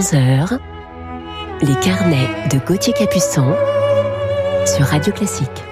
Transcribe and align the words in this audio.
11h, 0.00 0.58
les 1.60 1.74
carnets 1.84 2.48
de 2.50 2.58
Gauthier 2.58 2.94
Capuçon 2.94 3.54
sur 4.64 4.86
Radio 4.86 5.12
Classique. 5.12 5.69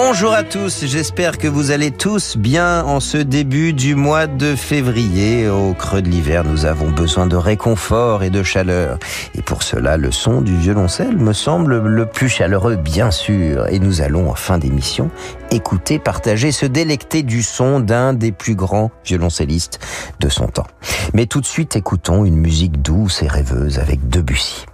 Bonjour 0.00 0.32
à 0.32 0.44
tous, 0.44 0.84
j'espère 0.84 1.38
que 1.38 1.48
vous 1.48 1.72
allez 1.72 1.90
tous 1.90 2.36
bien 2.36 2.84
en 2.84 3.00
ce 3.00 3.16
début 3.16 3.72
du 3.72 3.96
mois 3.96 4.28
de 4.28 4.54
février. 4.54 5.48
Au 5.48 5.74
creux 5.74 6.02
de 6.02 6.08
l'hiver, 6.08 6.44
nous 6.44 6.66
avons 6.66 6.88
besoin 6.88 7.26
de 7.26 7.34
réconfort 7.34 8.22
et 8.22 8.30
de 8.30 8.44
chaleur. 8.44 9.00
Et 9.34 9.42
pour 9.42 9.64
cela, 9.64 9.96
le 9.96 10.12
son 10.12 10.40
du 10.40 10.56
violoncelle 10.56 11.16
me 11.16 11.32
semble 11.32 11.78
le 11.78 12.06
plus 12.06 12.28
chaleureux, 12.28 12.76
bien 12.76 13.10
sûr. 13.10 13.66
Et 13.66 13.80
nous 13.80 14.00
allons, 14.00 14.30
en 14.30 14.36
fin 14.36 14.58
d'émission, 14.58 15.10
écouter, 15.50 15.98
partager, 15.98 16.52
se 16.52 16.64
délecter 16.64 17.24
du 17.24 17.42
son 17.42 17.80
d'un 17.80 18.12
des 18.12 18.30
plus 18.30 18.54
grands 18.54 18.92
violoncellistes 19.04 19.80
de 20.20 20.28
son 20.28 20.46
temps. 20.46 20.68
Mais 21.12 21.26
tout 21.26 21.40
de 21.40 21.46
suite, 21.46 21.74
écoutons 21.74 22.24
une 22.24 22.36
musique 22.36 22.80
douce 22.82 23.24
et 23.24 23.28
rêveuse 23.28 23.80
avec 23.80 24.08
Debussy. 24.08 24.64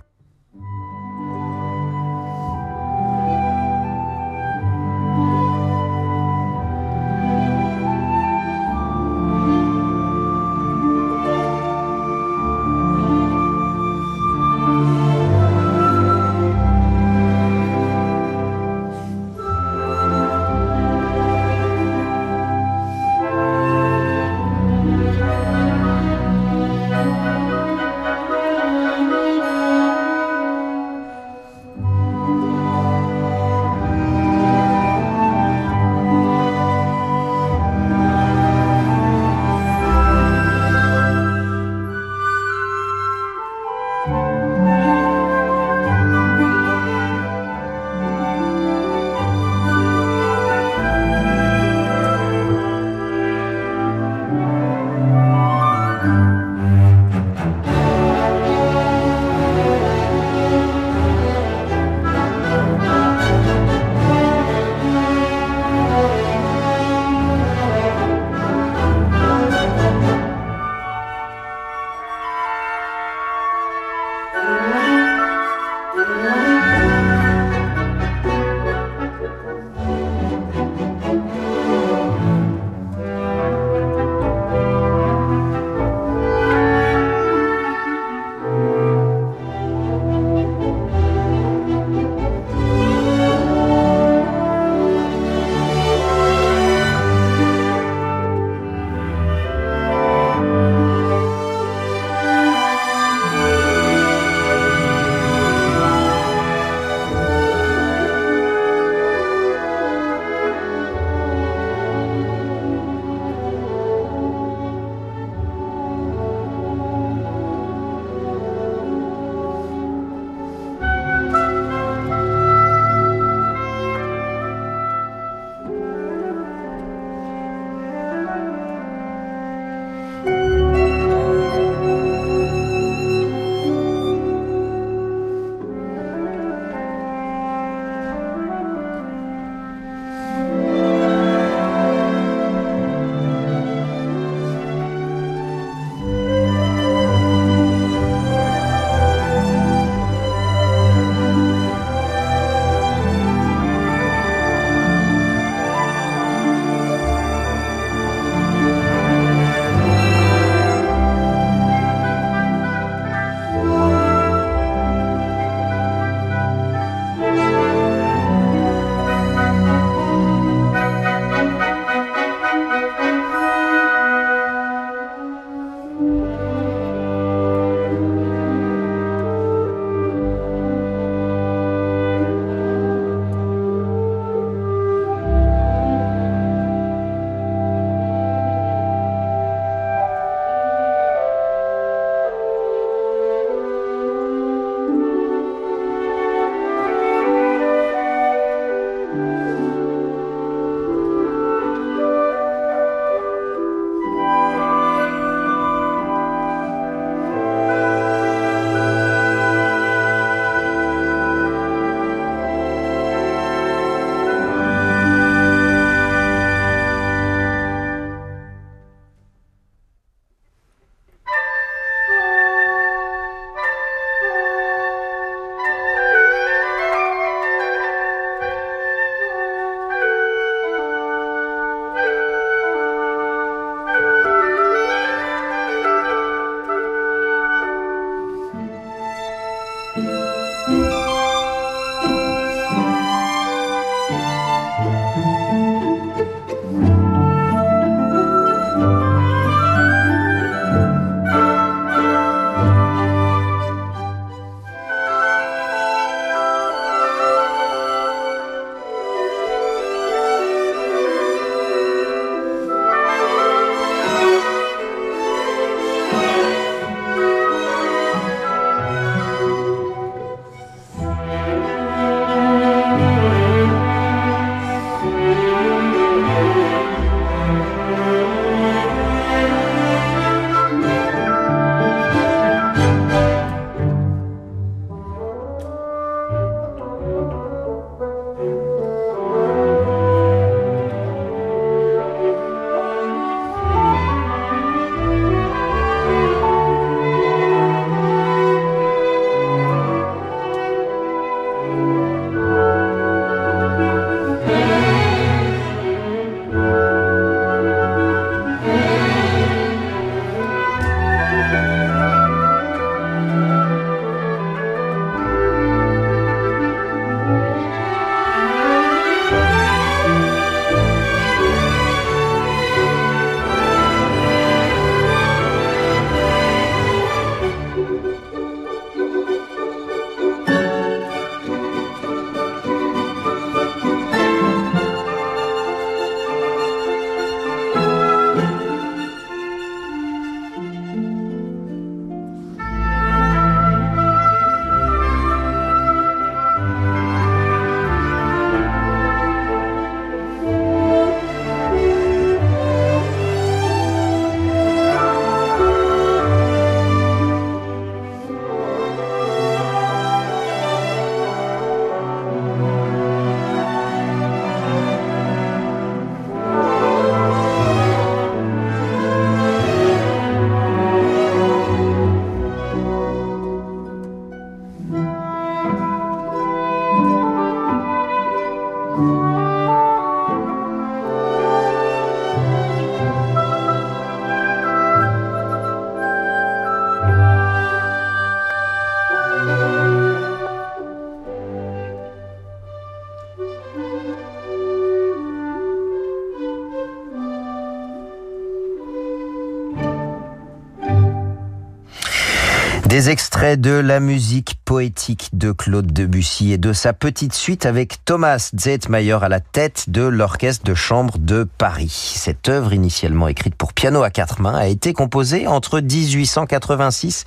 Des 403.04 403.10
extraits 403.10 403.33
de 403.34 403.72
la 403.72 404.00
musique 404.00 404.58
poétique 404.64 405.28
de 405.32 405.50
Claude 405.50 405.92
Debussy 405.92 406.52
et 406.52 406.58
de 406.58 406.72
sa 406.72 406.92
petite 406.92 407.34
suite 407.34 407.66
avec 407.66 408.04
Thomas 408.04 408.50
Zetmayer 408.56 409.18
à 409.20 409.28
la 409.28 409.40
tête 409.40 409.90
de 409.90 410.02
l'Orchestre 410.02 410.64
de 410.64 410.74
chambre 410.74 411.18
de 411.18 411.42
Paris. 411.44 412.14
Cette 412.16 412.48
œuvre, 412.48 412.72
initialement 412.72 413.28
écrite 413.28 413.56
pour 413.56 413.72
piano 413.72 414.02
à 414.02 414.10
quatre 414.10 414.40
mains, 414.40 414.54
a 414.54 414.68
été 414.68 414.92
composée 414.92 415.46
entre 415.46 415.80
1886 415.80 417.24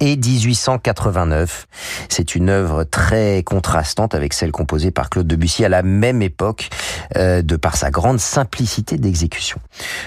et 0.00 0.16
1889. 0.16 1.68
C'est 2.08 2.34
une 2.34 2.48
œuvre 2.48 2.84
très 2.84 3.42
contrastante 3.44 4.14
avec 4.14 4.32
celle 4.32 4.52
composée 4.52 4.90
par 4.90 5.10
Claude 5.10 5.26
Debussy 5.26 5.64
à 5.64 5.68
la 5.68 5.82
même 5.82 6.22
époque, 6.22 6.70
euh, 7.16 7.42
de 7.42 7.56
par 7.56 7.76
sa 7.76 7.90
grande 7.90 8.18
simplicité 8.18 8.96
d'exécution. 8.96 9.60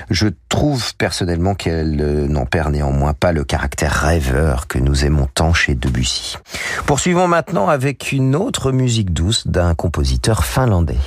Je 0.09 0.27
trouve 0.50 0.95
personnellement 0.95 1.53
qu'elle 1.53 2.01
euh, 2.01 2.27
n'en 2.27 2.45
perd 2.45 2.71
néanmoins 2.71 3.13
pas 3.13 3.31
le 3.31 3.44
caractère 3.44 3.94
rêveur 3.94 4.67
que 4.67 4.79
nous 4.79 5.05
aimons 5.05 5.27
tant 5.33 5.43
Poursuivons 6.86 7.28
maintenant 7.28 7.68
avec 7.68 8.12
une 8.12 8.36
autre 8.36 8.72
musique 8.72 9.13
douce 9.13 9.48
d'un 9.48 9.75
compositeur 9.75 10.45
finlandais. 10.45 10.98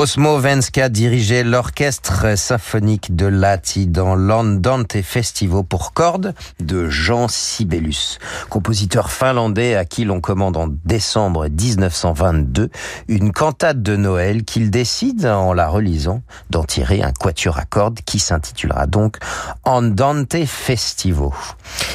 Osmo 0.00 0.38
Venska 0.38 0.88
dirigeait 0.88 1.44
l'orchestre 1.44 2.34
symphonique 2.34 3.14
de 3.14 3.26
Lati 3.26 3.86
dans 3.86 4.14
l'Andante 4.14 5.02
Festivo 5.02 5.62
pour 5.62 5.92
cordes 5.92 6.32
de 6.58 6.88
Jean 6.88 7.28
Sibelius, 7.28 8.18
compositeur 8.48 9.10
finlandais 9.10 9.76
à 9.76 9.84
qui 9.84 10.06
l'on 10.06 10.22
commande 10.22 10.56
en 10.56 10.68
décembre 10.86 11.48
1922 11.48 12.70
une 13.08 13.30
cantate 13.30 13.82
de 13.82 13.94
Noël 13.94 14.44
qu'il 14.44 14.70
décide, 14.70 15.26
en 15.26 15.52
la 15.52 15.68
relisant, 15.68 16.22
d'en 16.48 16.64
tirer 16.64 17.02
un 17.02 17.12
quatuor 17.12 17.58
à 17.58 17.66
cordes 17.66 18.00
qui 18.00 18.20
s'intitulera 18.20 18.86
donc 18.86 19.18
Andante 19.64 20.46
Festivo. 20.46 21.34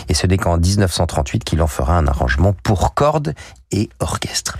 Et 0.10 0.14
ce 0.14 0.28
n'est 0.28 0.38
qu'en 0.38 0.60
1938 0.60 1.44
qu'il 1.44 1.60
en 1.64 1.68
fera 1.68 1.98
un 1.98 2.06
arrangement 2.06 2.54
pour 2.62 2.94
cordes 2.94 3.34
et 3.76 3.90
orchestre. 4.00 4.58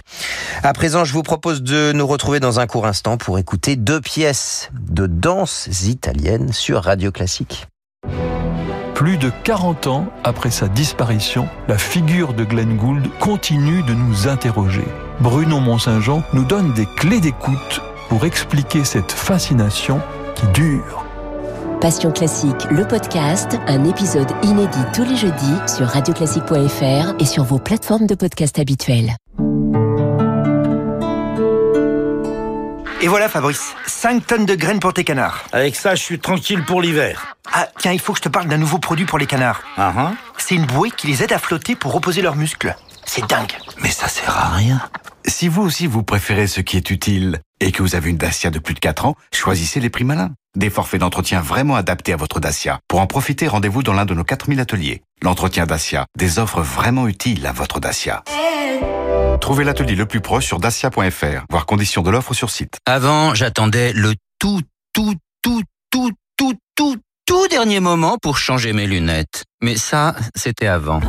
À 0.62 0.74
présent, 0.74 1.06
je 1.06 1.14
vous 1.14 1.24
propose 1.24 1.64
de 1.64 1.92
nous 1.94 2.06
retrouver 2.06 2.40
dans 2.40 2.60
un 2.60 2.68
court 2.68 2.86
instant 2.86 3.18
pour 3.18 3.40
écouter 3.40 3.76
deux 3.76 4.02
pièces 4.02 4.70
de 4.74 5.08
danse 5.08 5.68
italienne 5.86 6.52
sur 6.52 6.84
Radio 6.84 7.12
Classique. 7.12 7.68
Plus 8.94 9.18
de 9.18 9.32
40 9.44 9.88
ans 9.88 10.08
après 10.24 10.52
sa 10.52 10.68
disparition, 10.68 11.48
la 11.68 11.78
figure 11.78 12.34
de 12.34 12.44
Glenn 12.44 12.78
Gould 12.78 13.10
continue 13.20 13.84
de 13.84 13.94
nous 13.94 14.28
interroger. 14.28 14.86
Bruno 15.20 15.60
Mont-Saint-Jean 15.60 16.24
nous 16.34 16.46
donne 16.46 16.74
des 16.74 16.86
clés 16.86 17.20
d'écoute 17.20 17.82
pour 18.10 18.26
expliquer 18.26 18.84
cette 18.84 19.12
fascination 19.12 20.02
qui 20.36 20.48
dure. 20.48 21.05
Passion 21.82 22.12
classique, 22.12 22.66
le 22.72 22.88
podcast, 22.88 23.58
un 23.68 23.84
épisode 23.84 24.32
inédit 24.44 24.80
tous 24.94 25.04
les 25.04 25.18
jeudis 25.18 25.56
sur 25.68 25.86
radioclassique.fr 25.86 27.14
et 27.20 27.26
sur 27.26 27.44
vos 27.44 27.60
plateformes 27.60 28.08
de 28.08 28.16
podcast 28.16 28.58
habituelles. 28.60 29.16
Et 33.02 33.08
voilà 33.08 33.28
Fabrice, 33.28 33.76
5 33.86 34.26
tonnes 34.26 34.46
de 34.46 34.56
graines 34.56 34.80
pour 34.80 34.94
tes 34.94 35.04
canards. 35.04 35.44
Avec 35.52 35.76
ça, 35.76 35.96
je 35.96 36.02
suis 36.02 36.18
tranquille 36.20 36.64
pour 36.64 36.82
l'hiver. 36.82 37.36
Ah 37.52 37.68
tiens, 37.78 37.92
il 37.92 38.00
faut 38.00 38.14
que 38.14 38.20
je 38.20 38.24
te 38.24 38.30
parle 38.30 38.48
d'un 38.48 38.58
nouveau 38.58 38.80
produit 38.80 39.06
pour 39.06 39.20
les 39.20 39.28
canards. 39.28 39.62
Ah 39.78 39.94
ah. 39.96 40.12
C'est 40.38 40.56
une 40.56 40.66
bouée 40.66 40.92
qui 40.92 41.08
les 41.08 41.24
aide 41.24 41.34
à 41.34 41.40
flotter 41.40 41.76
pour 41.76 41.92
reposer 41.92 42.22
leurs 42.22 42.38
muscles. 42.38 42.76
C'est 43.06 43.28
dingue. 43.30 43.52
Mais 43.82 43.92
ça 43.92 44.08
sert 44.08 44.36
à 44.36 44.50
rien. 44.56 44.82
Si 45.28 45.50
vous 45.50 45.62
aussi 45.62 45.88
vous 45.88 46.04
préférez 46.04 46.48
ce 46.48 46.62
qui 46.62 46.78
est 46.78 46.90
utile 46.90 47.42
et 47.60 47.72
que 47.72 47.84
vous 47.84 47.96
avez 47.96 48.10
une 48.10 48.18
Dacia 48.18 48.50
de 48.50 48.60
plus 48.60 48.74
de 48.74 48.80
4 48.80 49.06
ans, 49.06 49.16
choisissez 49.34 49.80
les 49.80 49.90
prix 49.90 50.04
malins. 50.04 50.32
Des 50.56 50.70
forfaits 50.70 51.02
d'entretien 51.02 51.42
vraiment 51.42 51.76
adaptés 51.76 52.14
à 52.14 52.18
votre 52.18 52.40
Dacia. 52.40 52.80
Pour 52.88 53.02
en 53.02 53.08
profiter, 53.08 53.48
rendez-vous 53.48 53.84
dans 53.84 53.94
l'un 53.94 54.06
de 54.06 54.14
nos 54.14 54.24
4000 54.24 54.60
ateliers. 54.60 55.02
L'entretien 55.22 55.66
Dacia, 55.66 56.06
des 56.18 56.40
offres 56.40 56.62
vraiment 56.62 57.08
utiles 57.08 57.46
à 57.46 57.52
votre 57.52 57.80
Dacia. 57.82 58.24
Trouvez 59.42 59.66
l'atelier 59.66 59.96
le 59.96 60.06
plus 60.06 60.22
proche 60.22 60.46
sur 60.46 60.60
dacia.fr, 60.60 61.46
voir 61.50 61.66
conditions 61.66 62.02
de 62.02 62.10
l'offre 62.10 62.34
sur 62.34 62.50
site. 62.50 62.78
Avant, 62.86 63.36
j'attendais 63.36 63.92
le 63.94 64.14
tout, 64.40 64.62
tout, 64.94 65.14
tout, 65.42 65.62
tout, 65.92 66.12
tout, 66.38 66.54
tout, 66.76 66.98
tout 67.26 67.48
dernier 67.50 67.82
moment 67.82 68.18
pour 68.22 68.38
changer 68.38 68.72
mes 68.72 68.88
lunettes. 68.88 69.44
Mais 69.62 69.76
ça, 69.76 70.16
c'était 70.36 70.68
avant. 70.68 71.02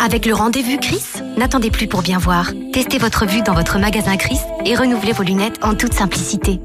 Avec 0.00 0.26
le 0.26 0.34
rendez-vous 0.34 0.78
Chris, 0.78 1.02
n'attendez 1.36 1.70
plus 1.70 1.88
pour 1.88 2.02
bien 2.02 2.18
voir. 2.18 2.52
Testez 2.72 2.98
votre 2.98 3.26
vue 3.26 3.42
dans 3.42 3.54
votre 3.54 3.78
magasin 3.78 4.16
Chris 4.16 4.38
et 4.64 4.76
renouvelez 4.76 5.12
vos 5.12 5.24
lunettes 5.24 5.58
en 5.62 5.74
toute 5.74 5.92
simplicité. 5.92 6.60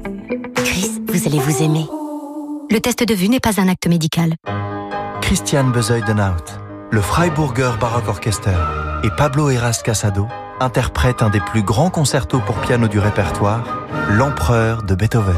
Chris, 0.64 1.02
vous 1.08 1.26
allez 1.26 1.40
vous 1.40 1.62
aimer. 1.62 1.86
Le 2.72 2.80
test 2.80 3.06
de 3.06 3.12
vue 3.12 3.28
n'est 3.28 3.38
pas 3.38 3.60
un 3.60 3.68
acte 3.68 3.86
médical. 3.86 4.36
Christian 5.20 5.64
Bezuidenhout, 5.64 6.58
le 6.90 7.02
Freiburger 7.02 7.72
Baroque 7.78 8.08
Orchester 8.08 8.56
et 9.04 9.10
Pablo 9.10 9.50
Eras 9.50 9.82
Casado 9.84 10.26
interprètent 10.58 11.20
un 11.20 11.28
des 11.28 11.40
plus 11.40 11.62
grands 11.62 11.90
concertos 11.90 12.40
pour 12.40 12.56
piano 12.62 12.88
du 12.88 12.98
répertoire, 12.98 13.62
L'Empereur 14.08 14.84
de 14.84 14.94
Beethoven. 14.94 15.36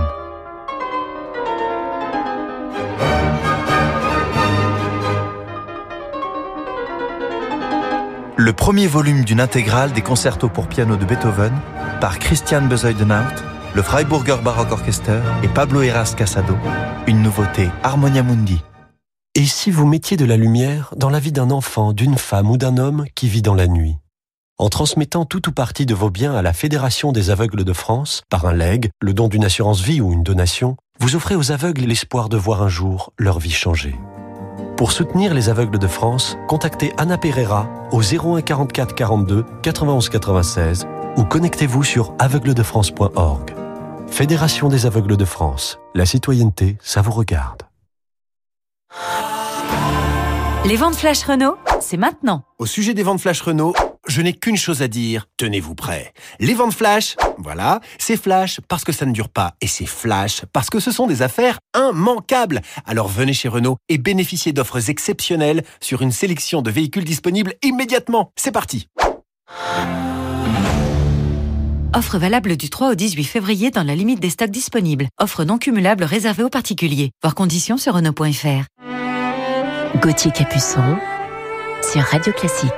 Le 8.36 8.52
premier 8.52 8.86
volume 8.86 9.24
d'une 9.24 9.40
intégrale 9.40 9.90
des 9.90 10.02
concertos 10.02 10.50
pour 10.50 10.68
piano 10.68 10.94
de 10.94 11.04
Beethoven 11.04 11.52
par 12.00 12.20
Christian 12.20 12.62
Bezuidenhout, 12.62 13.53
le 13.74 13.82
Freiburger 13.82 14.36
Baroque 14.42 14.70
Orchester 14.70 15.20
et 15.42 15.48
Pablo 15.48 15.82
Eras 15.82 16.14
Casado, 16.16 16.56
une 17.08 17.22
nouveauté 17.22 17.70
Harmonia 17.82 18.22
Mundi. 18.22 18.62
Et 19.34 19.44
si 19.46 19.72
vous 19.72 19.86
mettiez 19.86 20.16
de 20.16 20.24
la 20.24 20.36
lumière 20.36 20.94
dans 20.96 21.10
la 21.10 21.18
vie 21.18 21.32
d'un 21.32 21.50
enfant, 21.50 21.92
d'une 21.92 22.16
femme 22.16 22.50
ou 22.50 22.56
d'un 22.56 22.78
homme 22.78 23.04
qui 23.16 23.28
vit 23.28 23.42
dans 23.42 23.56
la 23.56 23.66
nuit? 23.66 23.96
En 24.58 24.68
transmettant 24.68 25.24
tout 25.24 25.48
ou 25.48 25.52
partie 25.52 25.86
de 25.86 25.94
vos 25.94 26.10
biens 26.10 26.36
à 26.36 26.42
la 26.42 26.52
Fédération 26.52 27.10
des 27.10 27.30
aveugles 27.30 27.64
de 27.64 27.72
France, 27.72 28.22
par 28.30 28.46
un 28.46 28.52
legs, 28.52 28.90
le 29.02 29.12
don 29.12 29.26
d'une 29.26 29.44
assurance 29.44 29.80
vie 29.80 30.00
ou 30.00 30.12
une 30.12 30.22
donation, 30.22 30.76
vous 31.00 31.16
offrez 31.16 31.34
aux 31.34 31.50
aveugles 31.50 31.82
l'espoir 31.82 32.28
de 32.28 32.36
voir 32.36 32.62
un 32.62 32.68
jour 32.68 33.12
leur 33.18 33.40
vie 33.40 33.50
changer. 33.50 33.96
Pour 34.76 34.92
soutenir 34.92 35.34
les 35.34 35.48
aveugles 35.48 35.80
de 35.80 35.88
France, 35.88 36.36
contactez 36.46 36.92
Anna 36.96 37.18
Pereira 37.18 37.68
au 37.90 38.02
01 38.02 38.40
44 38.42 38.94
42 38.94 39.44
91 39.62 40.08
96 40.08 40.86
ou 41.16 41.24
connectez-vous 41.24 41.82
sur 41.82 42.14
aveugledefrance.org. 42.20 43.63
Fédération 44.08 44.68
des 44.68 44.86
aveugles 44.86 45.16
de 45.16 45.24
France. 45.24 45.78
La 45.94 46.06
citoyenneté, 46.06 46.78
ça 46.80 47.02
vous 47.02 47.10
regarde. 47.10 47.62
Les 50.64 50.76
ventes 50.76 50.96
flash 50.96 51.24
Renault, 51.24 51.56
c'est 51.80 51.96
maintenant. 51.96 52.44
Au 52.58 52.66
sujet 52.66 52.94
des 52.94 53.02
ventes 53.02 53.20
flash 53.20 53.40
Renault, 53.42 53.74
je 54.06 54.22
n'ai 54.22 54.32
qu'une 54.32 54.56
chose 54.56 54.82
à 54.82 54.88
dire. 54.88 55.26
Tenez-vous 55.36 55.74
prêts. 55.74 56.12
Les 56.38 56.54
ventes 56.54 56.74
flash, 56.74 57.16
voilà, 57.38 57.80
c'est 57.98 58.16
flash 58.16 58.60
parce 58.68 58.84
que 58.84 58.92
ça 58.92 59.04
ne 59.04 59.12
dure 59.12 59.28
pas. 59.28 59.54
Et 59.60 59.66
c'est 59.66 59.84
flash 59.86 60.42
parce 60.52 60.70
que 60.70 60.80
ce 60.80 60.90
sont 60.92 61.06
des 61.06 61.22
affaires 61.22 61.58
immanquables. 61.76 62.62
Alors 62.86 63.08
venez 63.08 63.32
chez 63.32 63.48
Renault 63.48 63.76
et 63.88 63.98
bénéficiez 63.98 64.52
d'offres 64.52 64.88
exceptionnelles 64.88 65.64
sur 65.80 66.02
une 66.02 66.12
sélection 66.12 66.62
de 66.62 66.70
véhicules 66.70 67.04
disponibles 67.04 67.54
immédiatement. 67.62 68.32
C'est 68.36 68.52
parti. 68.52 68.88
Offre 71.96 72.18
valable 72.18 72.56
du 72.56 72.70
3 72.70 72.90
au 72.90 72.94
18 72.96 73.22
février 73.22 73.70
dans 73.70 73.84
la 73.84 73.94
limite 73.94 74.18
des 74.18 74.30
stocks 74.30 74.50
disponibles. 74.50 75.06
Offre 75.20 75.44
non 75.44 75.58
cumulable 75.58 76.02
réservée 76.02 76.42
aux 76.42 76.48
particuliers. 76.48 77.12
Voir 77.22 77.36
conditions 77.36 77.76
sur 77.76 77.94
Renault.fr. 77.94 78.64
Gauthier 80.02 80.32
Capuçon 80.32 80.98
sur 81.92 82.02
Radio 82.02 82.32
Classique. 82.32 82.72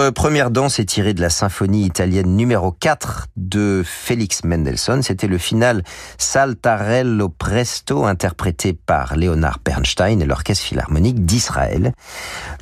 Notre 0.00 0.14
première 0.14 0.50
danse 0.50 0.78
est 0.78 0.86
tirée 0.86 1.12
de 1.12 1.20
la 1.20 1.28
symphonie 1.28 1.84
italienne 1.84 2.34
numéro 2.34 2.72
4 2.72 3.26
de 3.36 3.82
Félix 3.84 4.44
Mendelssohn. 4.44 5.02
C'était 5.02 5.26
le 5.26 5.36
final 5.36 5.84
Saltarello 6.16 7.28
Presto 7.28 8.06
interprété 8.06 8.72
par 8.72 9.14
Leonard 9.18 9.58
Bernstein 9.62 10.22
et 10.22 10.24
l'Orchestre 10.24 10.64
Philharmonique 10.64 11.26
d'Israël. 11.26 11.92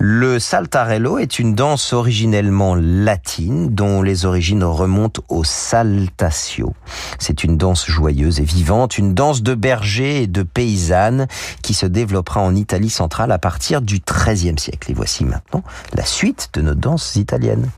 Le 0.00 0.40
Saltarello 0.40 1.18
est 1.18 1.38
une 1.38 1.54
danse 1.54 1.92
originellement 1.92 2.74
latine 2.74 3.68
dont 3.68 4.02
les 4.02 4.24
origines 4.24 4.64
remontent 4.64 5.22
au 5.28 5.44
saltatio. 5.44 6.74
C'est 7.20 7.44
une 7.44 7.56
danse 7.56 7.86
joyeuse 7.86 8.40
et 8.40 8.44
vivante, 8.44 8.98
une 8.98 9.14
danse 9.14 9.44
de 9.44 9.54
berger 9.54 10.22
et 10.22 10.26
de 10.26 10.42
paysanne 10.42 11.28
qui 11.62 11.74
se 11.74 11.86
développera 11.86 12.40
en 12.40 12.56
Italie 12.56 12.90
centrale 12.90 13.30
à 13.30 13.38
partir 13.38 13.80
du 13.80 14.00
XIIIe 14.00 14.58
siècle. 14.58 14.90
Et 14.90 14.94
voici 14.94 15.24
maintenant 15.24 15.62
la 15.94 16.04
suite 16.04 16.48
de 16.54 16.62
nos 16.62 16.74
danses 16.74 17.16
italienne. 17.28 17.77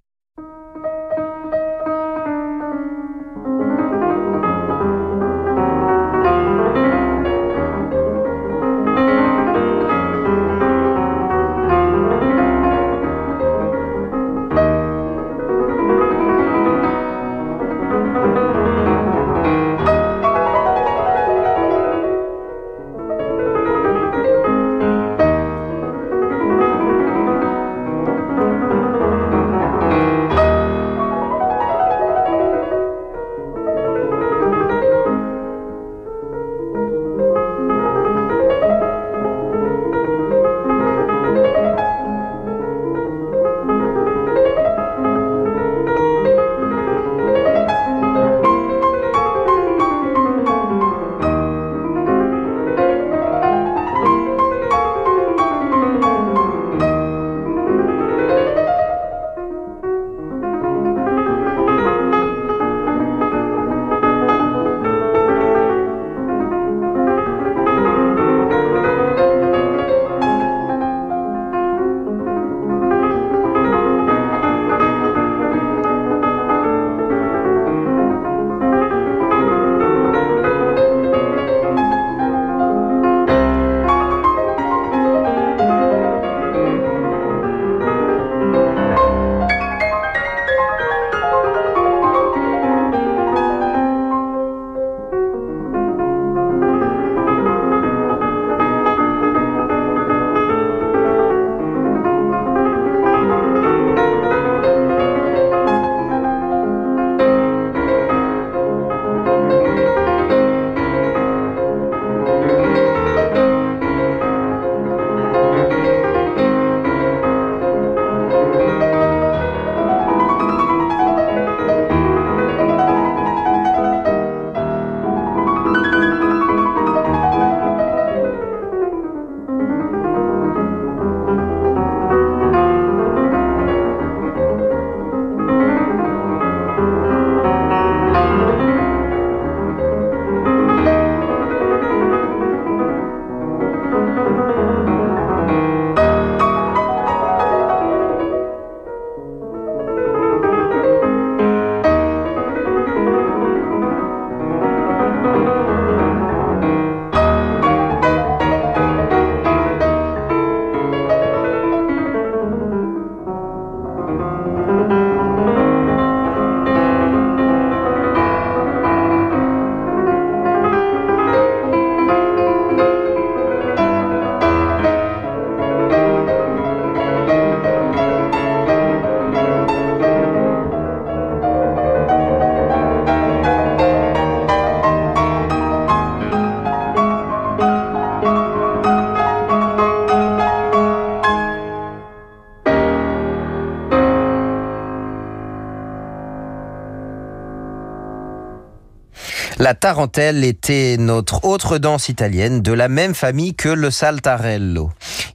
La 199.71 199.75
tarentelle 199.75 200.43
était 200.43 200.97
notre 200.99 201.45
autre 201.45 201.79
danse 201.79 202.09
italienne 202.09 202.61
de 202.61 202.73
la 202.73 202.89
même 202.89 203.15
famille 203.15 203.55
que 203.55 203.69
le 203.69 203.93
saltarello. 203.93 204.91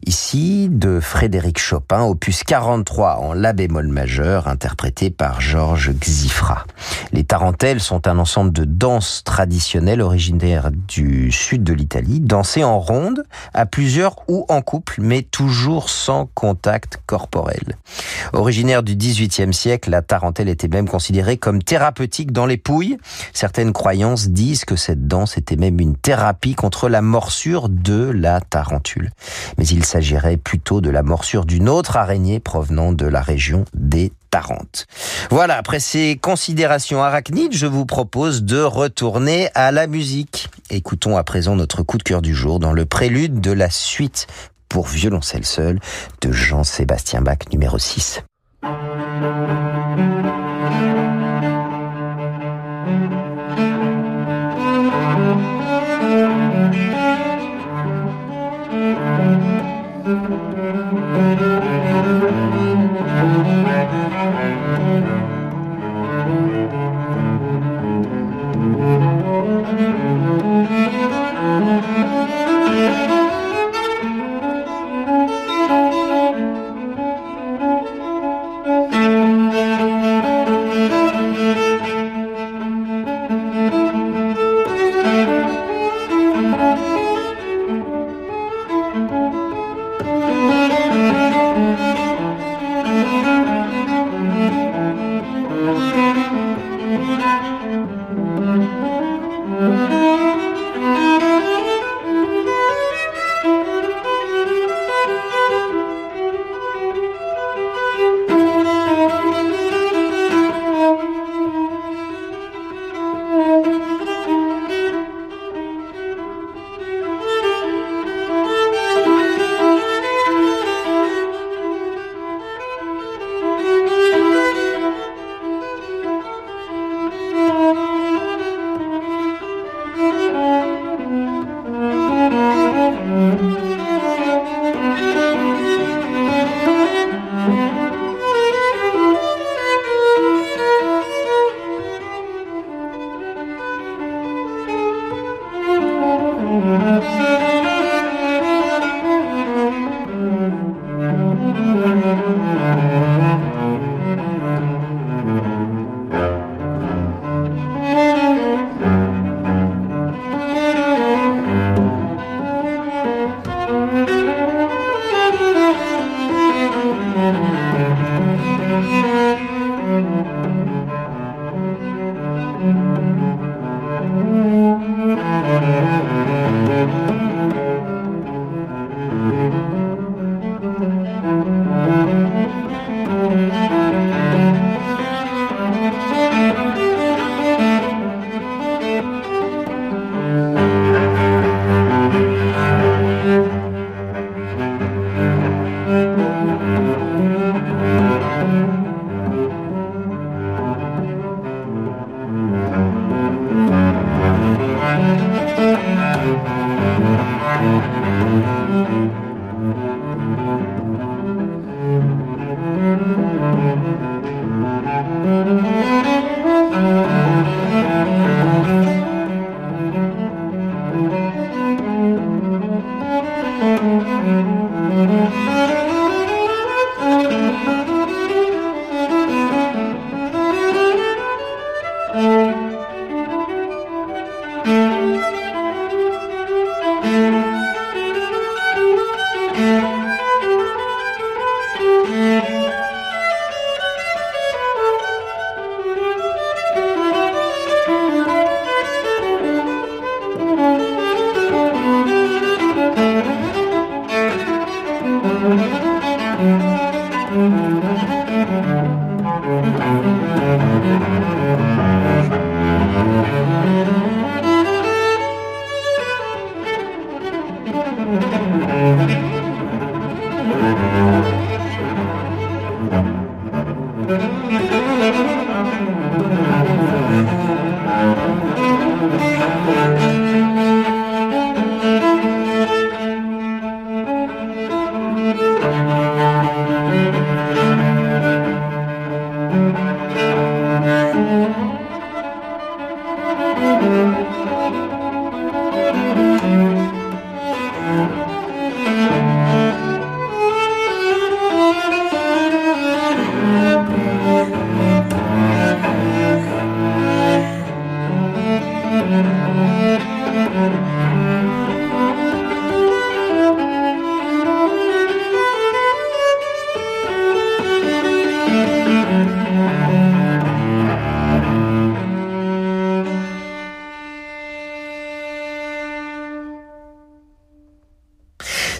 Ici, 0.06 0.67
de 0.69 1.00
Frédéric 1.00 1.58
Chopin, 1.58 2.04
opus 2.04 2.43
43 2.43 3.19
en 3.19 3.34
la 3.34 3.54
bémol 3.54 3.88
majeur, 3.88 4.50
interprété 4.50 5.10
par 5.10 5.39
Georges 5.39 5.93
Xifra. 5.93 6.65
Les 7.15 7.23
tarentelles 7.23 7.80
sont 7.80 8.10
un 8.10 8.19
ensemble 8.19 8.51
de 8.51 8.65
danses 8.65 9.21
traditionnelles 9.23 10.01
originaires 10.01 10.69
du 10.69 11.32
sud 11.32 11.63
de 11.63 11.71
l'Italie, 11.71 12.19
dansées 12.19 12.65
en 12.65 12.78
ronde, 12.78 13.23
à 13.54 13.65
plusieurs 13.65 14.17
ou 14.28 14.45
en 14.49 14.62
couple, 14.62 14.95
mais 14.99 15.21
toujours 15.21 15.89
sans 15.89 16.25
contact 16.34 16.99
corporel. 17.06 17.78
Originaire 18.34 18.84
du 18.84 18.97
XVIIIe 18.97 19.54
siècle, 19.54 19.91
la 19.91 20.01
tarentelle 20.01 20.49
était 20.49 20.67
même 20.67 20.89
considérée 20.89 21.38
comme 21.38 21.63
thérapeutique 21.63 22.34
dans 22.34 22.45
les 22.45 22.58
pouilles. 22.58 22.97
Certaines 23.32 23.71
croyances 23.71 24.28
disent 24.28 24.65
que 24.65 24.75
cette 24.75 25.08
danse 25.08 25.38
était 25.38 25.56
même 25.56 25.80
une 25.80 25.95
thérapie 25.95 26.56
contre 26.56 26.89
la 26.89 27.01
morsure 27.01 27.69
de 27.69 28.12
la 28.13 28.41
tarentule. 28.41 29.12
Mais 29.58 29.65
il 29.65 29.86
s'agirait 29.86 30.36
plutôt 30.36 30.82
de 30.82 30.89
la 30.89 31.01
morsure 31.01 31.45
d'une 31.45 31.69
autre 31.69 31.95
araignée 31.95 32.41
provenant 32.41 32.91
de 32.91 33.06
la 33.06 33.21
région 33.21 33.63
des 33.73 34.12
Voilà, 35.30 35.58
après 35.58 35.80
ces 35.80 36.17
considérations 36.21 37.04
arachnides, 37.04 37.54
je 37.54 37.67
vous 37.67 37.86
propose 37.86 38.43
de 38.43 38.62
retourner 38.62 39.50
à 39.56 39.71
la 39.71 39.88
musique. 39.88 40.50
Écoutons 40.69 41.17
à 41.17 41.24
présent 41.24 41.56
notre 41.56 41.84
coup 41.84 41.98
de 41.98 42.04
cœur 42.04 42.21
du 42.21 42.34
jour 42.34 42.60
dans 42.60 42.74
le 42.74 42.86
prélude 42.86 43.39
de 43.39 43.52
la 43.52 43.69
suite 43.69 44.28
pour 44.69 44.88
violoncelle 44.88 45.45
seul 45.45 45.80
de 46.21 46.32
Jean-Sébastien 46.32 47.21
Bach 47.21 47.39
numéro 47.52 47.78
6. 47.78 48.24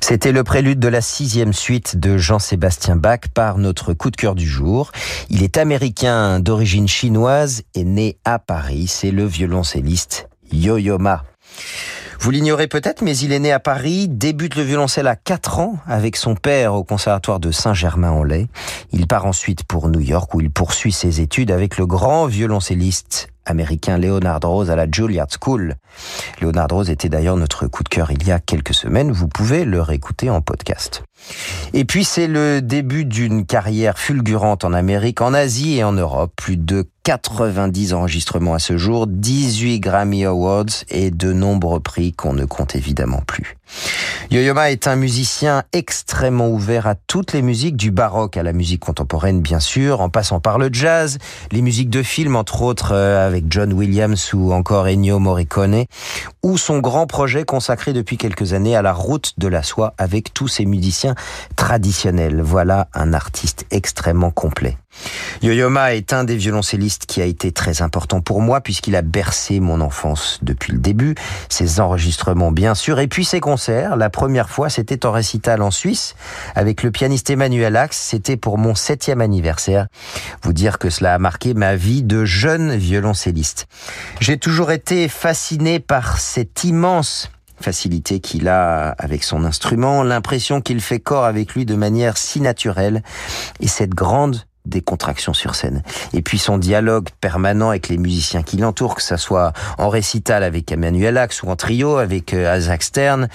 C'était 0.08 0.32
le 0.32 0.44
prélude 0.44 0.78
de 0.78 0.88
la 0.88 1.02
sixième 1.02 1.52
suite 1.52 1.98
de 1.98 2.16
Jean-Sébastien 2.16 2.96
Bach 2.96 3.22
par 3.34 3.58
notre 3.58 3.94
coup 3.94 4.12
de 4.12 4.16
cœur 4.16 4.36
du 4.36 4.48
jour. 4.48 4.92
Il 5.32 5.42
est 5.42 5.58
américain 5.58 6.40
d'origine 6.40 6.88
chinoise 6.88 7.64
et 7.74 7.84
né 7.84 8.20
à 8.24 8.38
Paris. 8.38 8.86
C'est 8.86 9.10
le 9.10 9.26
violoncelliste 9.26 10.30
Yo-Yo 10.52 11.00
Ma. 11.00 11.24
Vous 12.26 12.32
l'ignorez 12.32 12.66
peut-être, 12.66 13.04
mais 13.04 13.16
il 13.16 13.32
est 13.34 13.38
né 13.38 13.52
à 13.52 13.60
Paris, 13.60 14.08
débute 14.08 14.56
le 14.56 14.64
violoncelle 14.64 15.06
à 15.06 15.16
4 15.16 15.60
ans 15.60 15.78
avec 15.86 16.16
son 16.16 16.34
père 16.34 16.74
au 16.74 16.84
conservatoire 16.84 17.40
de 17.40 17.52
Saint-Germain-en-Laye. 17.52 18.48
Il 18.92 19.06
part 19.06 19.28
ensuite 19.28 19.64
pour 19.64 19.90
New 19.90 20.00
York 20.00 20.34
où 20.34 20.42
il 20.42 20.50
poursuit 20.50 20.92
ses 20.92 21.22
études 21.22 21.52
avec 21.52 21.78
le 21.78 21.86
grand 21.86 22.26
violoncelliste 22.26 23.28
américain 23.46 24.00
Leonard 24.00 24.40
Rose 24.42 24.72
à 24.72 24.76
la 24.76 24.90
Juilliard 24.90 25.28
School. 25.40 25.76
Leonard 26.42 26.70
Rose 26.72 26.90
était 26.90 27.10
d'ailleurs 27.10 27.38
notre 27.38 27.68
coup 27.68 27.84
de 27.84 27.90
cœur 27.90 28.10
il 28.10 28.26
y 28.26 28.32
a 28.32 28.40
quelques 28.40 28.74
semaines. 28.74 29.12
Vous 29.12 29.28
pouvez 29.28 29.64
le 29.64 29.80
réécouter 29.80 30.32
en 30.32 30.42
podcast. 30.42 31.04
Et 31.74 31.86
puis 31.86 32.04
c'est 32.04 32.28
le 32.28 32.62
début 32.62 33.06
d'une 33.06 33.46
carrière 33.46 33.98
fulgurante 34.00 34.64
en 34.64 34.74
Amérique, 34.74 35.22
en 35.22 35.34
Asie 35.34 35.78
et 35.78 35.84
en 35.84 35.92
Europe. 35.94 36.32
Plus 36.36 36.58
de 36.58 36.86
90 37.04 37.94
enregistrements 37.94 38.54
à 38.54 38.60
ce 38.60 38.78
jour, 38.78 39.08
18 39.08 39.80
Grammy 39.80 40.26
Awards 40.26 40.66
et 40.90 41.12
de 41.12 41.34
nombreux 41.34 41.80
prix 41.80 42.14
qu'on 42.14 42.34
ne 42.34 42.46
compte 42.46 42.76
évidemment 42.76 43.22
plus. 43.28 43.58
Yo-Yo 44.32 44.56
est 44.62 44.88
un 44.88 44.96
musicien 44.96 45.64
extrêmement 45.72 46.50
ouvert 46.50 46.88
à 46.88 46.96
toutes 46.96 47.34
les 47.34 47.42
musiques, 47.42 47.78
du 47.78 47.92
baroque 47.92 48.38
à 48.38 48.44
la 48.44 48.54
musique 48.54 48.80
contemporaine 48.80 49.40
bien 49.40 49.60
sûr, 49.60 50.02
en 50.02 50.10
passant 50.10 50.40
par 50.40 50.58
le 50.58 50.70
jazz, 50.72 51.20
les 51.52 51.62
musiques 51.62 51.90
de 51.90 52.02
films 52.02 52.36
entre 52.36 52.64
autres 52.64 52.92
euh, 52.94 53.28
avec 53.28 53.46
John 53.50 53.72
Williams 53.72 54.34
ou 54.34 54.52
encore 54.52 54.88
Ennio 54.88 55.20
Morricone, 55.20 55.86
ou 56.44 56.58
son 56.58 56.80
grand 56.80 57.08
projet 57.08 57.44
consacré 57.44 57.94
depuis 57.94 58.18
quelques 58.18 58.54
années 58.54 58.76
à 58.76 58.82
la 58.82 58.94
route 58.94 59.34
de 59.38 59.48
la 59.48 59.64
soie 59.64 59.94
avec 59.98 60.34
tous 60.34 60.48
ses 60.48 60.66
musiciens 60.66 61.16
traditionnels. 61.56 62.42
Voilà 62.42 62.88
un 62.94 63.14
artiste 63.14 63.66
extrêmement 63.72 64.32
complet. 64.32 64.78
Yo-Yo 65.42 65.70
Ma 65.70 65.94
est 65.94 66.14
un 66.14 66.24
des 66.24 66.36
violoncellistes 66.36 67.06
qui 67.06 67.22
a 67.22 67.26
été 67.26 67.52
très 67.52 67.82
important 67.82 68.22
pour 68.22 68.42
moi 68.42 68.62
puisqu'il 68.62 68.96
a 68.96 69.02
bercé 69.02 69.60
mon 69.60 69.82
enfance 69.82 70.40
depuis 70.42 70.74
le 70.74 70.80
début. 70.80 71.16
Ses 71.50 71.80
enregistrements 71.80 72.52
bien 72.52 72.76
sûr 72.76 73.00
et 73.00 73.08
puis 73.08 73.26
ses 73.26 73.40
concerts. 73.40 73.96
La 73.96 74.10
première 74.10 74.50
fois 74.50 74.70
c'était 74.70 75.06
en 75.06 75.12
récital 75.12 75.62
en 75.62 75.72
Suisse 75.72 76.16
avec 76.56 76.84
le 76.84 76.92
pianiste 76.92 77.30
Emmanuel 77.30 77.76
Axe. 77.76 77.98
C'était 77.98 78.38
pour 78.38 78.58
mon 78.58 78.76
septième 78.76 79.22
anniversaire. 79.22 79.88
Vous 80.44 80.54
dire 80.54 80.80
que 80.80 80.90
cela 80.90 81.14
a 81.14 81.20
marqué 81.20 81.54
ma 81.54 81.76
vie 81.76 82.04
de 82.04 82.26
jeune 82.26 82.76
violoncelliste. 82.76 83.68
J'ai 84.20 84.38
toujours 84.38 84.72
été 84.72 85.08
fasciné 85.08 85.80
par 85.80 86.20
cette 86.20 86.64
immense 86.64 87.30
facilité 87.60 88.20
qu'il 88.20 88.48
a 88.48 88.90
avec 88.92 89.24
son 89.24 89.46
instrument, 89.46 90.04
l'impression 90.04 90.62
qu'il 90.62 90.82
fait 90.82 91.00
corps 91.00 91.26
avec 91.26 91.54
lui 91.54 91.66
de 91.66 91.76
manière 91.76 92.18
si 92.18 92.42
naturelle 92.42 93.02
et 93.60 93.68
cette 93.68 93.92
grande 93.92 94.42
des 94.66 94.82
contractions 94.82 95.34
sur 95.34 95.56
scène. 95.56 95.84
Et 96.14 96.22
puis 96.22 96.38
son 96.38 96.58
dialogue 96.58 97.10
permanent 97.22 97.70
avec 97.70 97.90
les 97.90 97.98
musiciens 97.98 98.44
qui 98.44 98.58
l'entourent, 98.58 98.96
que 98.96 99.02
ça 99.02 99.18
soit 99.18 99.54
en 99.78 99.90
récital 99.90 100.44
avec 100.44 100.72
Emmanuel 100.72 101.18
Axe 101.18 101.44
ou 101.44 101.50
en 101.50 101.56
trio 101.56 101.98
avec 101.98 102.34
euh, 102.34 102.58
Isaac 102.58 102.84
Stern, 102.84 103.28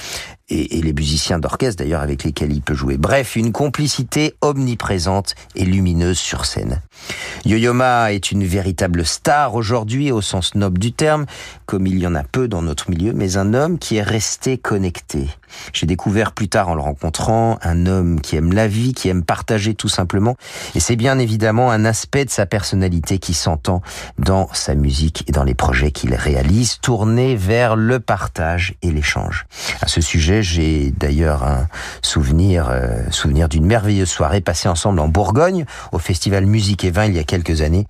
et, 0.50 0.80
les 0.82 0.92
musiciens 0.92 1.38
d'orchestre 1.38 1.82
d'ailleurs 1.82 2.02
avec 2.02 2.24
lesquels 2.24 2.52
il 2.52 2.62
peut 2.62 2.74
jouer. 2.74 2.96
Bref, 2.96 3.36
une 3.36 3.52
complicité 3.52 4.34
omniprésente 4.40 5.34
et 5.54 5.64
lumineuse 5.64 6.18
sur 6.18 6.44
scène. 6.44 6.80
Yo-Yo 7.44 7.72
Ma 7.72 8.12
est 8.12 8.30
une 8.30 8.44
véritable 8.44 9.06
star 9.06 9.54
aujourd'hui 9.54 10.12
au 10.12 10.20
sens 10.20 10.54
noble 10.54 10.78
du 10.78 10.92
terme, 10.92 11.26
comme 11.66 11.86
il 11.86 11.98
y 11.98 12.06
en 12.06 12.14
a 12.14 12.22
peu 12.22 12.48
dans 12.48 12.62
notre 12.62 12.90
milieu, 12.90 13.12
mais 13.12 13.36
un 13.36 13.54
homme 13.54 13.78
qui 13.78 13.96
est 13.96 14.02
resté 14.02 14.58
connecté. 14.58 15.28
J'ai 15.72 15.86
découvert 15.86 16.32
plus 16.32 16.48
tard 16.48 16.68
en 16.68 16.74
le 16.74 16.80
rencontrant 16.80 17.58
un 17.62 17.86
homme 17.86 18.20
qui 18.20 18.36
aime 18.36 18.52
la 18.52 18.68
vie, 18.68 18.92
qui 18.92 19.08
aime 19.08 19.24
partager 19.24 19.74
tout 19.74 19.88
simplement, 19.88 20.36
et 20.74 20.80
c'est 20.80 20.96
bien 20.96 21.18
évidemment 21.18 21.70
un 21.70 21.84
aspect 21.84 22.24
de 22.24 22.30
sa 22.30 22.46
personnalité 22.46 23.18
qui 23.18 23.34
s'entend 23.34 23.82
dans 24.18 24.48
sa 24.52 24.74
musique 24.74 25.24
et 25.28 25.32
dans 25.32 25.44
les 25.44 25.54
projets 25.54 25.90
qu'il 25.90 26.14
réalise, 26.14 26.78
tournés 26.80 27.36
vers 27.36 27.76
le 27.76 28.00
partage 28.00 28.74
et 28.82 28.90
l'échange. 28.90 29.46
À 29.80 29.88
ce 29.88 30.00
sujet, 30.00 30.39
j'ai 30.42 30.90
d'ailleurs 30.90 31.44
un 31.44 31.66
souvenir, 32.02 32.68
euh, 32.70 33.02
souvenir 33.10 33.48
d'une 33.48 33.66
merveilleuse 33.66 34.08
soirée 34.08 34.40
passée 34.40 34.68
ensemble 34.68 35.00
en 35.00 35.08
Bourgogne 35.08 35.64
au 35.92 35.98
festival 35.98 36.46
Musique 36.46 36.84
et 36.84 36.90
Vin 36.90 37.06
il 37.06 37.14
y 37.14 37.18
a 37.18 37.24
quelques 37.24 37.62
années, 37.62 37.86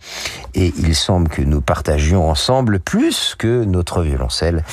et 0.55 0.73
il 0.79 0.95
semble 0.95 1.29
que 1.29 1.43
nous 1.43 1.61
partagions 1.61 2.29
ensemble 2.29 2.81
plus 2.81 3.35
que 3.39 3.65
notre 3.65 4.03
violoncelle. 4.03 4.65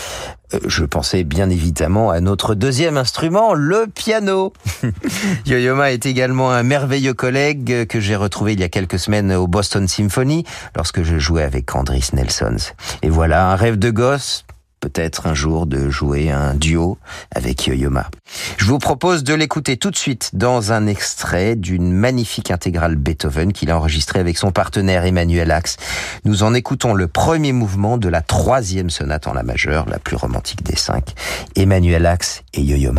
Euh, 0.53 0.59
Je 0.67 0.85
pensais 0.85 1.23
bien 1.23 1.49
évidemment 1.49 2.09
à 2.09 2.21
notre 2.21 2.55
deuxième 2.55 2.97
instrument, 2.97 3.53
le 3.53 3.87
piano. 3.87 4.53
Yo-Yo 5.45 5.75
Ma 5.75 5.91
est 5.91 6.05
également 6.05 6.51
un 6.51 6.63
merveilleux 6.63 7.13
collègue 7.13 7.85
que 7.87 7.99
j'ai 7.99 8.15
retrouvé 8.15 8.53
il 8.53 8.59
y 8.59 8.63
a 8.63 8.69
quelques 8.69 8.99
semaines 8.99 9.33
au 9.33 9.47
Boston 9.47 9.87
Symphony 9.87 10.45
lorsque 10.75 11.03
je 11.03 11.19
jouais 11.19 11.43
avec 11.43 11.75
Andris 11.75 12.09
Nelsons. 12.13 12.73
Et 13.01 13.09
voilà, 13.09 13.49
un 13.51 13.55
rêve 13.55 13.77
de 13.77 13.89
gosse, 13.89 14.45
peut-être 14.79 15.27
un 15.27 15.33
jour 15.33 15.65
de 15.65 15.89
jouer 15.89 16.31
un 16.31 16.53
duo 16.53 16.97
avec 17.33 17.67
Yo-Yo 17.67 17.89
Ma. 17.89 18.09
Je 18.57 18.65
vous 18.65 18.77
propose 18.77 19.23
de 19.23 19.33
l'écouter 19.33 19.77
tout 19.77 19.91
de 19.91 19.95
suite 19.95 20.31
dans 20.33 20.71
un 20.71 20.87
extrait 20.87 21.55
d'une 21.55 21.91
magnifique 21.91 22.51
intégrale 22.51 22.95
Beethoven 22.95 23.53
qu'il 23.53 23.71
a 23.71 23.77
enregistrée 23.77 24.19
avec 24.19 24.37
son 24.37 24.51
partenaire 24.51 25.05
Emmanuel 25.05 25.51
Axe. 25.51 25.77
Nous 26.25 26.43
en 26.43 26.53
écoutons 26.53 26.93
le 26.93 27.07
premier 27.07 27.53
mouvement 27.53 27.97
de 27.97 28.09
la 28.09 28.21
troisième 28.21 28.89
sonate 28.89 29.27
en 29.27 29.33
la 29.33 29.43
majeure, 29.43 29.87
la 29.89 29.99
plus 29.99 30.15
romantique 30.15 30.63
des 30.63 30.75
cinq. 30.75 31.13
Emmanuel 31.55 32.05
Axe 32.05 32.43
et 32.53 32.61
Yo-Yo 32.61 32.93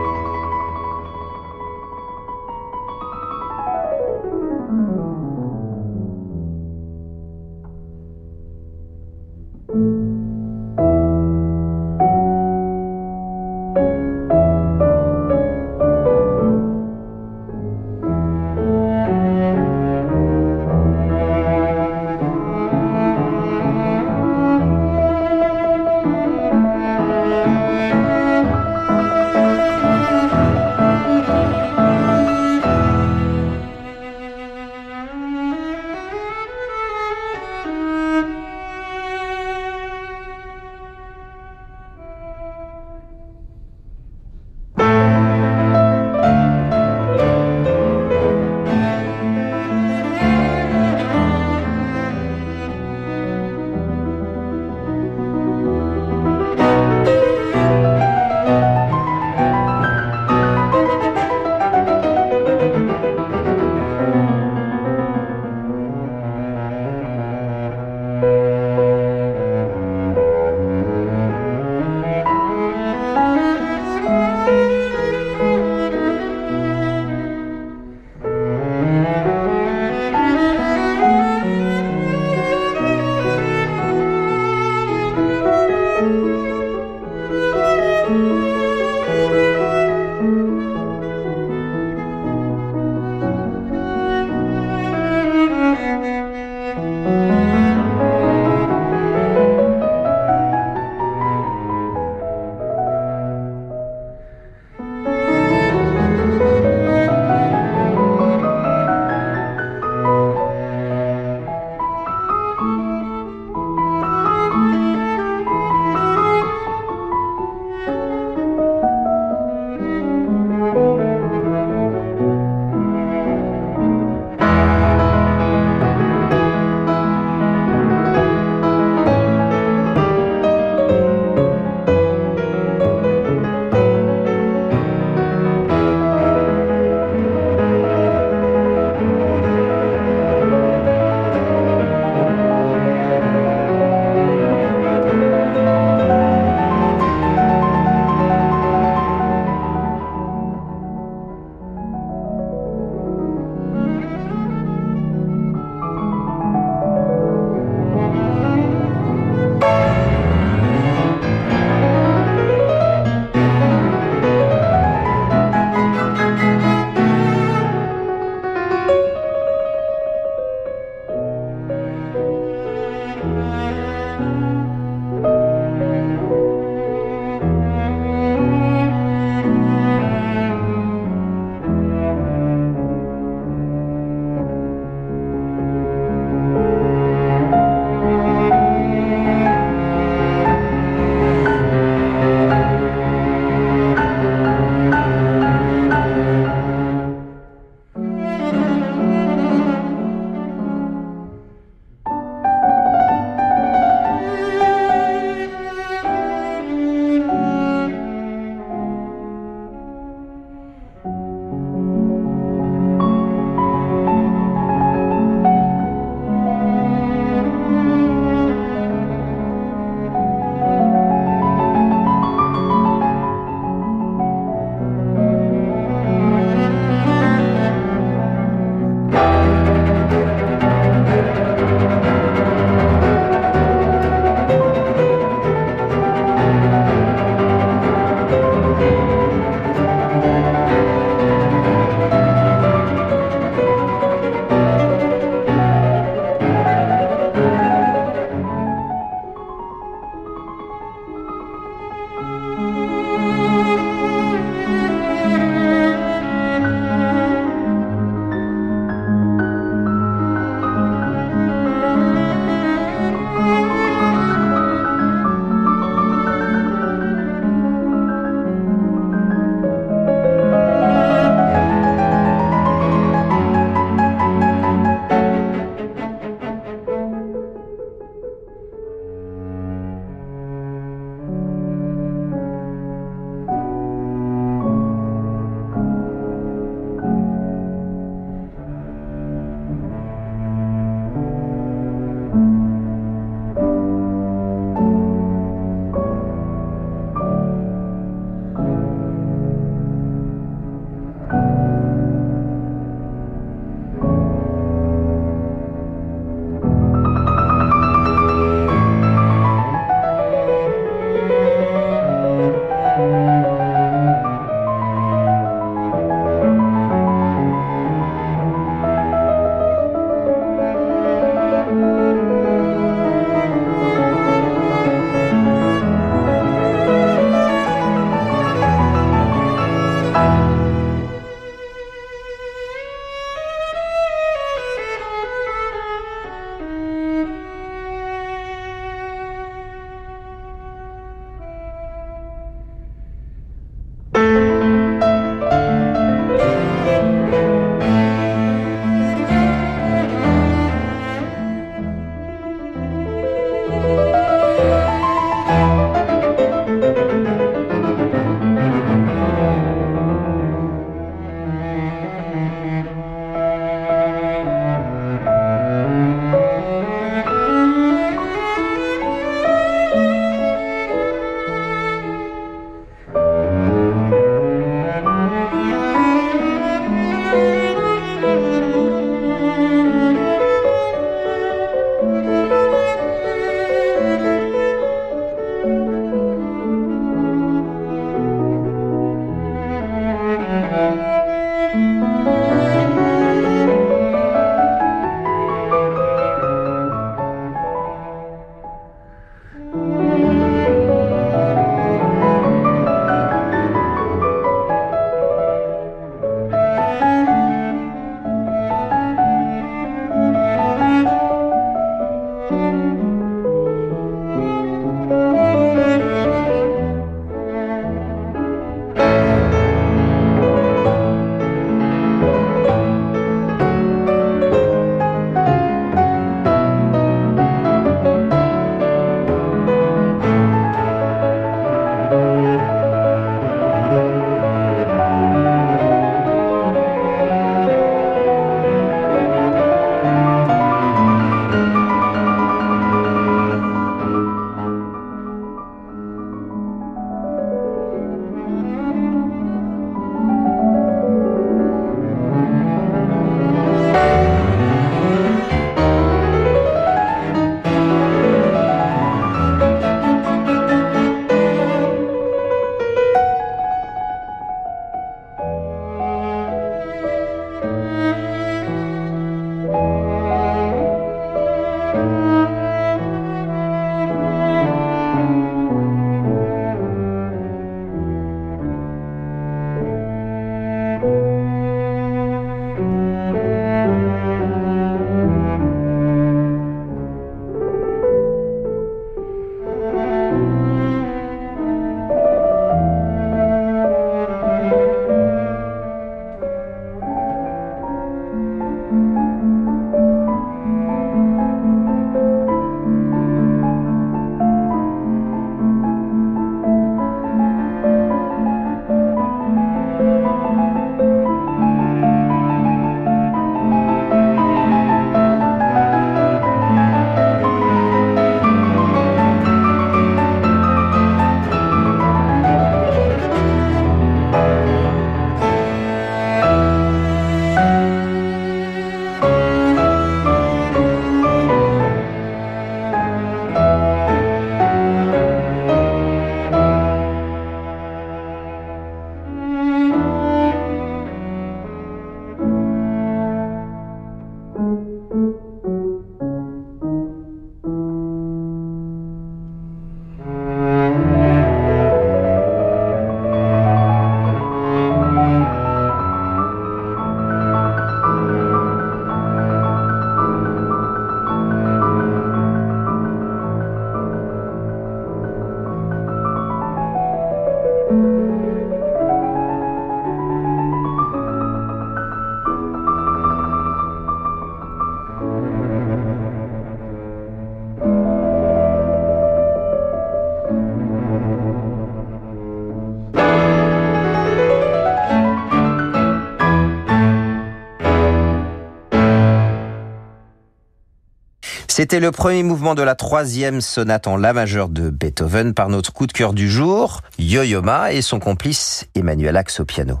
C'était 591.90 592.00
le 592.00 592.12
premier 592.12 592.42
mouvement 592.42 592.74
de 592.74 592.82
la 592.82 592.94
troisième 592.94 593.62
sonate 593.62 594.06
en 594.06 594.18
La 594.18 594.34
majeur 594.34 594.68
de 594.68 594.90
Beethoven 594.90 595.54
par 595.54 595.70
notre 595.70 595.90
coup 595.90 596.06
de 596.06 596.12
cœur 596.12 596.34
du 596.34 596.46
jour, 596.46 597.00
Yo-Yo 597.18 597.62
Ma 597.62 597.94
et 597.94 598.02
son 598.02 598.18
complice 598.18 598.86
Emmanuel 598.94 599.38
Axe 599.38 599.60
au 599.60 599.64
piano. 599.64 600.00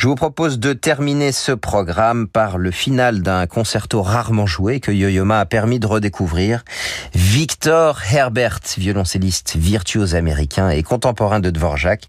Je 0.00 0.08
vous 0.08 0.14
propose 0.14 0.58
de 0.58 0.72
terminer 0.72 1.30
ce 1.30 1.52
programme 1.52 2.26
par 2.26 2.56
le 2.56 2.70
final 2.70 3.20
d'un 3.20 3.46
concerto 3.46 4.00
rarement 4.00 4.46
joué 4.46 4.80
que 4.80 4.90
Yo-Yo 4.90 5.26
Ma 5.26 5.40
a 5.40 5.44
permis 5.44 5.78
de 5.78 5.86
redécouvrir. 5.86 6.64
Victor 7.12 8.00
Herbert, 8.10 8.60
violoncelliste 8.78 9.56
virtuose 9.56 10.14
américain 10.14 10.70
et 10.70 10.82
contemporain 10.82 11.38
de 11.38 11.50
Dvorak, 11.50 12.08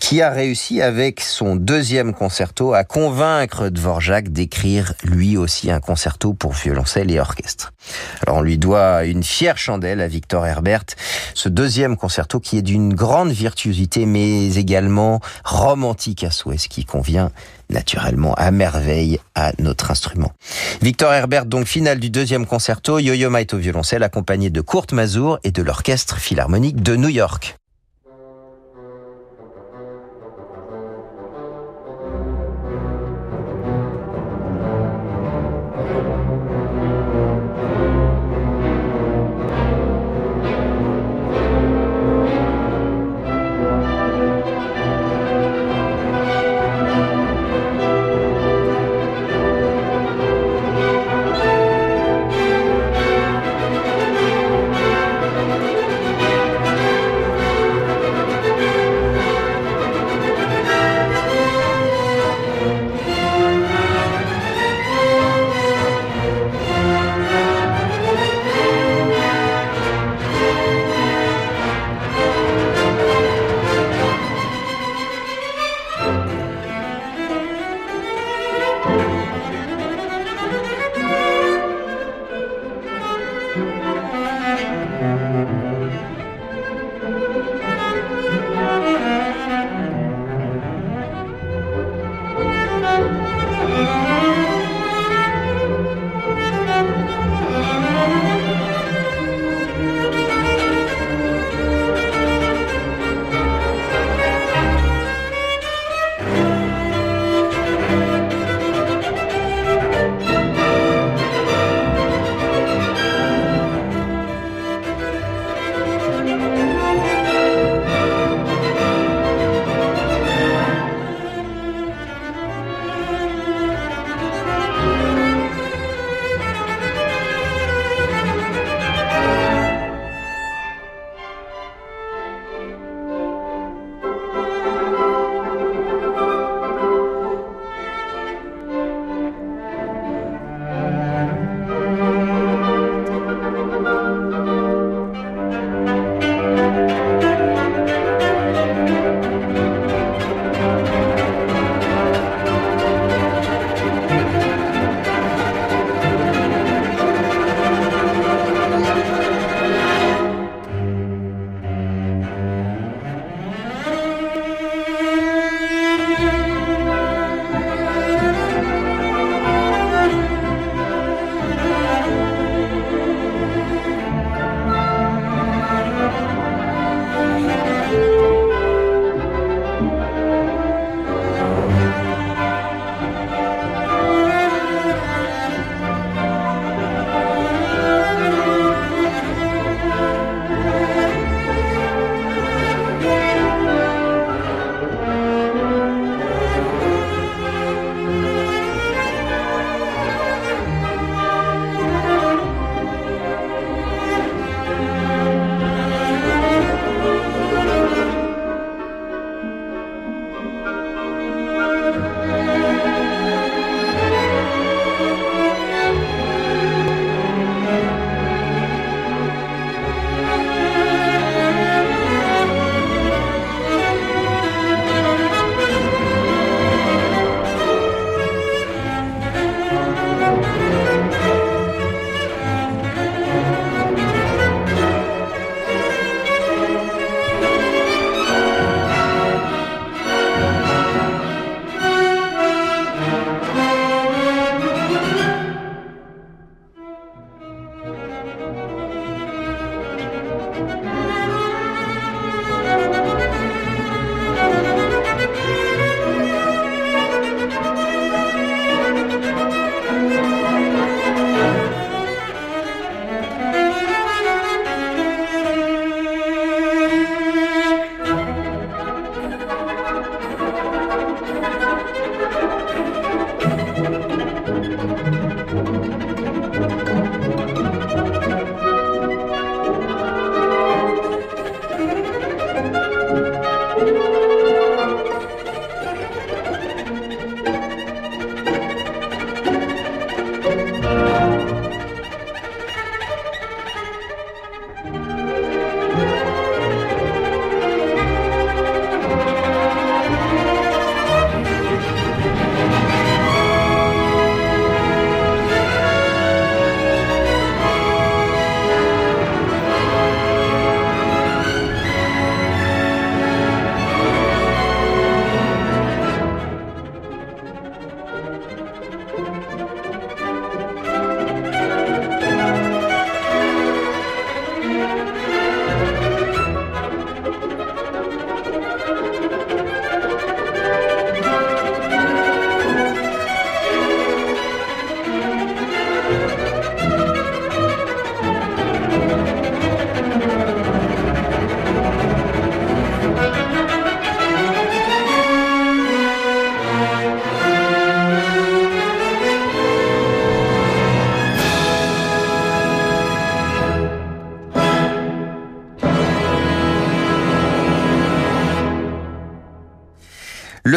qui 0.00 0.20
a 0.20 0.30
réussi 0.30 0.82
avec 0.82 1.20
son 1.20 1.54
deuxième 1.54 2.12
concerto 2.12 2.74
à 2.74 2.82
convaincre 2.82 3.68
Dvorak 3.68 4.32
d'écrire 4.32 4.92
lui 5.04 5.36
aussi 5.36 5.70
un 5.70 5.78
concerto 5.78 6.34
pour 6.34 6.54
violoncelle 6.54 7.12
et 7.12 7.20
orchestre. 7.20 7.72
Alors 8.26 8.38
on 8.38 8.42
lui 8.42 8.58
doit 8.58 9.04
une 9.04 9.22
fière 9.22 9.58
chandelle 9.58 10.00
à 10.00 10.08
Victor 10.08 10.44
Herbert, 10.44 10.86
ce 11.34 11.48
deuxième 11.48 11.96
concerto 11.96 12.40
qui 12.40 12.58
est 12.58 12.62
d'une 12.62 12.92
grande 12.92 13.30
virtuosité 13.30 14.06
mais 14.06 14.56
également 14.56 15.20
romantique 15.44 16.24
à 16.24 16.32
souhait, 16.32 16.58
ce 16.58 16.68
qui 16.68 16.84
convient 16.84 17.11
naturellement 17.70 18.34
à 18.34 18.50
merveille 18.50 19.18
à 19.34 19.52
notre 19.58 19.90
instrument. 19.90 20.32
Victor 20.82 21.12
Herbert, 21.12 21.46
donc 21.46 21.66
finale 21.66 22.00
du 22.00 22.10
deuxième 22.10 22.46
concerto, 22.46 22.98
Yo-Yo 22.98 23.30
au 23.30 23.56
violoncelle 23.56 24.02
accompagné 24.02 24.50
de 24.50 24.60
Kurt 24.60 24.92
Mazur 24.92 25.38
et 25.44 25.50
de 25.50 25.62
l'Orchestre 25.62 26.18
Philharmonique 26.18 26.82
de 26.82 26.96
New 26.96 27.08
York. 27.08 27.56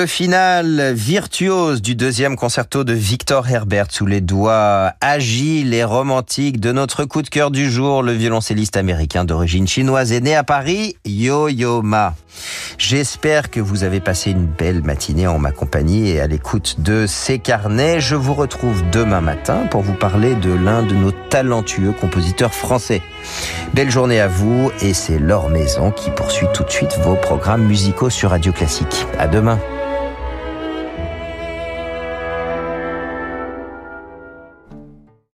Le 0.06 0.10
final 0.10 0.94
virtuose 0.94 1.82
du 1.82 1.96
deuxième 1.96 2.36
concerto 2.36 2.84
de 2.84 2.94
Victor 2.94 3.50
Herbert 3.50 3.88
sous 3.90 4.06
les 4.06 4.22
doigts 4.22 4.94
agiles 5.02 5.74
et 5.74 5.84
romantiques 5.84 6.60
de 6.60 6.72
notre 6.72 7.06
coup 7.06 7.24
de 7.24 7.28
cœur 7.28 7.50
du 7.50 7.72
jour, 7.72 8.04
le 8.04 8.12
violoncelliste 8.12 8.78
américain 8.78 9.26
d'origine 9.26 9.68
chinoise 9.68 10.12
est 10.12 10.20
né 10.20 10.36
à 10.36 10.44
Paris, 10.44 10.96
Yo-Yo 11.06 11.82
Ma. 11.82 12.14
J'espère 12.78 13.50
que 13.50 13.60
vous 13.60 13.84
avez 13.84 14.00
passé 14.00 14.30
une 14.30 14.46
belle 14.46 14.84
matinée 14.84 15.26
en 15.26 15.40
ma 15.40 15.52
compagnie 15.52 16.12
et 16.12 16.22
à 16.22 16.28
l'écoute 16.28 16.76
de 16.78 17.08
ces 17.08 17.40
carnets. 17.40 18.00
Je 18.00 18.16
vous 18.16 18.36
retrouve 18.36 18.84
demain 18.92 19.22
matin 19.22 19.66
pour 19.72 19.82
vous 19.82 19.96
parler 19.96 20.36
de 20.36 20.54
l'un 20.54 20.84
de 20.84 20.94
nos 20.94 21.14
talentueux 21.32 21.94
compositeurs 21.94 22.54
français. 22.54 23.02
Belle 23.74 23.90
journée 23.90 24.20
à 24.20 24.28
vous 24.28 24.72
et 24.84 24.94
c'est 24.94 25.18
Laure 25.18 25.50
Maison 25.50 25.90
qui 25.90 26.12
poursuit 26.12 26.48
tout 26.54 26.64
de 26.64 26.70
suite 26.70 26.96
vos 27.02 27.16
programmes 27.16 27.66
musicaux 27.66 28.12
sur 28.12 28.30
Radio 28.30 28.52
Classique. 28.52 29.08
À 29.18 29.28
demain. 29.28 29.60